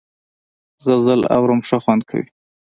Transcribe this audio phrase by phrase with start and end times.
[0.85, 2.27] غزل اورم ښه خوند کوي.